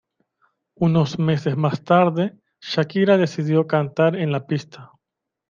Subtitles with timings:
[0.77, 4.89] Unos meses más tarde, Shakira decidió cantar en la pista.